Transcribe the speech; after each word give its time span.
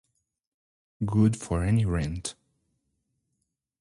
Good 1.05 1.37
for 1.37 1.63
any 1.63 1.85
rent. 1.85 2.33